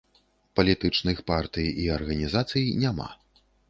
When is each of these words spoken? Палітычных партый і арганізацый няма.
Палітычных 0.59 1.21
партый 1.29 1.71
і 1.87 1.89
арганізацый 1.99 2.69
няма. 2.87 3.09